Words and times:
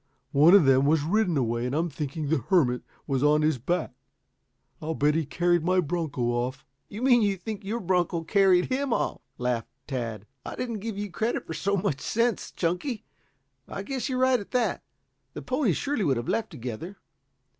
One 0.31 0.55
of 0.55 0.65
them 0.65 0.87
was 0.87 1.03
ridden 1.03 1.37
away 1.37 1.63
and 1.63 1.75
I'm 1.75 1.87
thinking 1.91 2.27
the 2.29 2.39
hermit 2.39 2.81
was 3.05 3.21
on 3.21 3.43
his 3.43 3.59
back. 3.59 3.93
I'll 4.81 4.95
bet 4.95 5.13
he 5.13 5.27
carried 5.27 5.63
my 5.63 5.79
broncho 5.79 6.23
off." 6.31 6.65
"You 6.89 7.03
mean 7.03 7.21
you 7.21 7.37
think 7.37 7.63
your 7.63 7.79
broncho 7.79 8.23
carried 8.23 8.71
him 8.71 8.93
off?" 8.93 9.21
laughed 9.37 9.69
Tad. 9.85 10.25
"I 10.43 10.55
didn't 10.55 10.79
give 10.79 10.97
you 10.97 11.11
credit 11.11 11.45
for 11.45 11.53
so 11.53 11.77
much 11.77 12.01
sense, 12.01 12.51
Chunky. 12.51 13.05
I 13.67 13.83
guess 13.83 14.09
you 14.09 14.15
are 14.15 14.21
right 14.21 14.39
at 14.39 14.49
that. 14.49 14.81
The 15.33 15.43
ponies 15.43 15.77
surely 15.77 16.03
would 16.03 16.17
have 16.17 16.27
left 16.27 16.49
together. 16.49 16.97